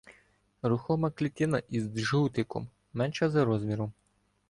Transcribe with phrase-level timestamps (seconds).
[0.61, 3.93] Рухома клітина із джгутиком менша за розміром.